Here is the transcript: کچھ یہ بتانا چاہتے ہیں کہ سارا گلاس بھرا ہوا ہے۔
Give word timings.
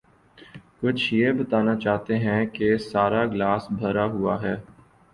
کچھ 0.81 1.13
یہ 1.13 1.31
بتانا 1.31 1.75
چاہتے 1.75 2.17
ہیں 2.17 2.45
کہ 2.45 2.77
سارا 2.81 3.25
گلاس 3.25 3.67
بھرا 3.71 4.05
ہوا 4.05 4.41
ہے۔ 4.41 4.55